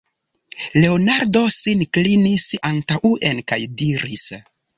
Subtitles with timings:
[0.83, 4.27] Leonardo sin klinis antaŭen kaj diris: